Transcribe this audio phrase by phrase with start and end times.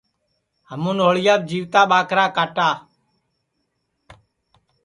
[0.69, 1.81] ہمون ہوݪیاپ جیوتا
[2.37, 2.69] کاٹا